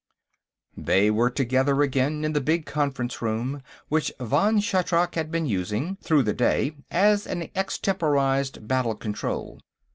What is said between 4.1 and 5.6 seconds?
Vann Shatrak had been